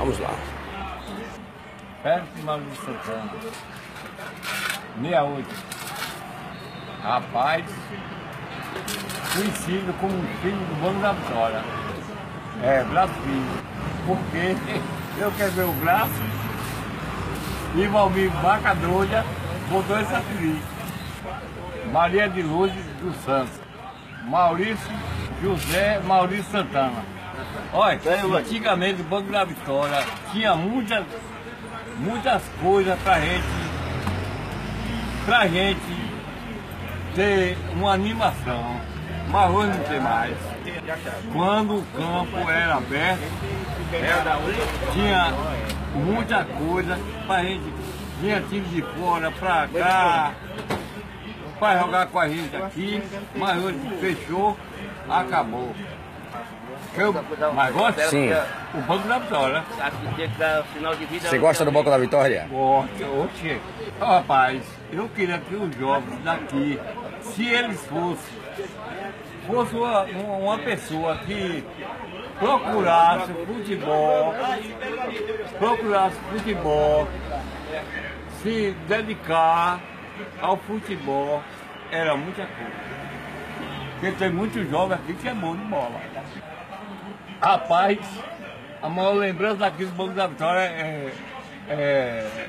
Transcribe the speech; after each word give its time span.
Vamos 0.00 0.18
lá. 0.18 0.34
Perto 2.02 2.34
de 2.34 2.42
Maurício 2.42 2.74
Santana. 2.86 3.32
68. 5.02 5.46
Rapaz, 7.02 7.66
conhecido 9.34 9.92
como 10.00 10.14
filho 10.40 10.56
do 10.56 10.82
Banco 10.82 11.00
da 11.02 11.12
Vitória. 11.12 11.62
É, 12.62 12.82
Braço 12.84 13.12
Filho. 13.12 13.44
Porque 14.06 14.56
eu 15.22 15.30
quero 15.32 15.52
ver 15.52 15.64
o 15.64 15.72
braço 15.74 16.22
e 17.74 17.86
Valmir 17.86 18.30
Vaca 18.42 18.74
Doida 18.76 19.22
botou 19.68 20.00
esse 20.00 20.14
apelido. 20.14 20.62
Maria 21.92 22.26
de 22.26 22.40
Lourdes 22.40 22.86
dos 23.02 23.14
Santos. 23.16 23.60
Maurício 24.24 24.90
José 25.42 26.00
Maurício 26.06 26.50
Santana. 26.50 27.19
Olha, 27.72 28.00
antigamente 28.38 29.00
o 29.00 29.04
Banco 29.04 29.30
da 29.30 29.44
Vitória 29.44 30.04
tinha 30.32 30.54
muitas, 30.54 31.04
muitas 31.98 32.42
coisas 32.60 32.98
pra 33.00 33.20
gente, 33.20 33.44
pra 35.24 35.46
gente 35.46 36.10
ter 37.14 37.56
uma 37.74 37.92
animação, 37.92 38.80
mas 39.28 39.50
hoje 39.50 39.78
não 39.78 39.84
tem 39.84 40.00
mais. 40.00 40.36
Quando 41.32 41.76
o 41.78 41.82
campo 41.96 42.50
era 42.50 42.74
aberto, 42.76 43.22
tinha 44.92 45.32
muita 45.94 46.44
coisa 46.44 46.98
pra 47.26 47.42
gente, 47.42 47.72
vinha 48.20 48.40
time 48.42 48.66
de 48.68 48.82
fora 48.82 49.30
pra 49.30 49.68
cá, 49.68 50.32
pra 51.58 51.78
jogar 51.78 52.06
com 52.06 52.18
a 52.18 52.28
gente 52.28 52.56
aqui, 52.56 53.02
mas 53.36 53.62
hoje 53.62 53.78
fechou, 54.00 54.56
acabou. 55.08 55.74
Eu, 56.96 57.14
mas 57.54 57.72
gosta? 57.72 58.08
Sim. 58.08 58.30
O 58.74 58.80
Banco 58.82 59.06
da 59.06 59.18
Vitória. 59.18 59.64
Você 61.20 61.38
gosta 61.38 61.64
do 61.64 61.70
Banco 61.70 61.88
da 61.90 61.98
Vitória? 61.98 62.46
Gosto, 62.50 63.04
oxe. 63.24 63.60
Ó, 64.00 64.06
Rapaz, 64.06 64.62
eu 64.92 65.08
queria 65.10 65.38
que 65.38 65.54
os 65.54 65.74
jovens 65.76 66.22
daqui, 66.24 66.80
se 67.20 67.46
eles 67.46 67.80
fossem, 67.86 68.38
fosse 69.46 69.74
uma, 69.76 70.02
uma 70.04 70.58
pessoa 70.58 71.16
que 71.18 71.64
procurasse 72.38 73.32
futebol, 73.46 74.34
procurasse 75.58 76.16
futebol, 76.32 77.08
se 78.42 78.74
dedicar 78.88 79.80
ao 80.40 80.56
futebol, 80.56 81.42
era 81.92 82.16
muita 82.16 82.46
coisa. 82.46 82.90
Porque 84.00 84.12
tem 84.12 84.30
muitos 84.30 84.68
jovens 84.70 84.94
aqui 84.94 85.14
que 85.14 85.28
é 85.28 85.34
bom 85.34 85.54
de 85.54 85.62
bola. 85.64 86.00
Rapaz, 87.40 87.98
a 88.82 88.88
maior 88.88 89.14
lembrança 89.14 89.56
daqui 89.56 89.84
do 89.84 89.92
Banco 89.92 90.12
da 90.14 90.26
Vitória 90.26 90.60
é, 90.60 91.12
é. 91.68 92.46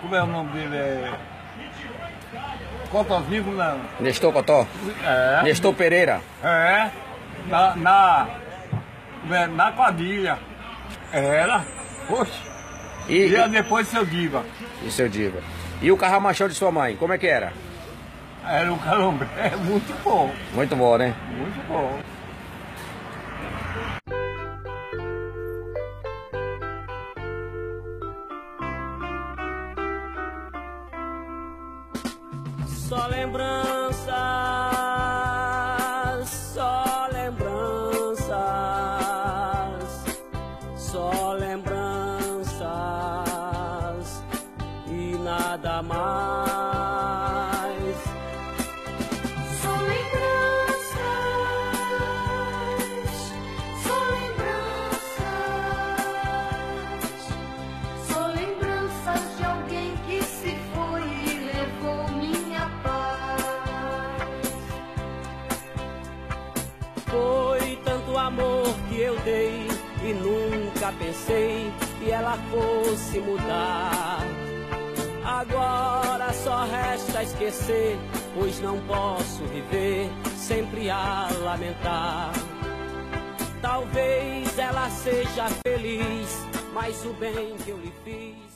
Como 0.00 0.14
é 0.14 0.22
o 0.22 0.26
nome 0.26 0.50
dele? 0.52 0.76
É. 0.76 1.12
Cotozinho, 2.90 3.52
não. 3.52 3.80
Nestor 4.00 4.32
Cotó? 4.32 4.66
É. 5.04 5.42
Nestor 5.44 5.74
Pereira? 5.74 6.20
É. 6.42 6.90
Na. 7.48 7.74
Na, 7.76 8.26
na, 9.24 9.46
na 9.48 9.72
quadrilha. 9.72 10.38
Era. 11.12 11.64
Poxa. 12.06 12.32
E, 13.08 13.26
E, 13.34 13.48
depois 13.48 13.88
seu 13.88 14.04
Diva. 14.04 14.44
e 14.84 14.90
seu 14.90 15.08
Diva? 15.08 15.40
E 15.80 15.90
o 15.90 15.96
carramachão 15.96 16.46
de 16.48 16.54
sua 16.54 16.70
mãe, 16.70 16.94
como 16.96 17.12
é 17.12 17.18
que 17.18 17.26
era? 17.26 17.52
Era 18.46 18.72
um 18.72 18.78
calombré 18.78 19.52
muito 19.64 19.92
bom. 20.04 20.30
Muito 20.52 20.76
bom, 20.76 20.96
né? 20.96 21.14
Muito 21.30 21.66
bom. 21.68 21.98
Só 32.92 33.06
lembranças, 33.06 34.04
só 36.28 37.08
lembranças, 37.10 38.28
só 40.76 41.32
lembranças 41.32 42.62
e 44.88 45.16
nada 45.24 45.82
mais. 45.82 46.81
Amor 68.22 68.74
que 68.88 69.00
eu 69.00 69.18
dei 69.20 69.66
e 70.04 70.12
nunca 70.12 70.92
pensei 70.92 71.72
que 71.98 72.10
ela 72.10 72.38
fosse 72.50 73.18
mudar. 73.18 74.20
Agora 75.24 76.32
só 76.32 76.64
resta 76.64 77.22
esquecer, 77.22 77.98
pois 78.34 78.60
não 78.60 78.78
posso 78.86 79.44
viver 79.46 80.10
sempre 80.36 80.88
a 80.88 81.28
lamentar. 81.42 82.32
Talvez 83.60 84.58
ela 84.58 84.88
seja 84.90 85.48
feliz, 85.66 86.46
mas 86.72 87.04
o 87.04 87.12
bem 87.14 87.56
que 87.64 87.70
eu 87.70 87.78
lhe 87.78 87.92
fiz 88.04 88.51